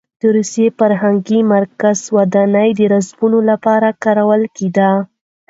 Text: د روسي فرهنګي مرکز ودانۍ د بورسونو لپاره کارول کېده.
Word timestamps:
د 0.21 0.23
روسي 0.35 0.65
فرهنګي 0.77 1.39
مرکز 1.53 1.97
ودانۍ 2.15 2.69
د 2.75 2.81
بورسونو 2.91 3.39
لپاره 3.49 3.87
کارول 4.03 4.41
کېده. 4.55 4.91